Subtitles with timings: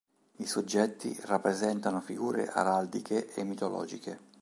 [0.37, 4.19] I soggetti rappresentano figure araldiche e mitologiche.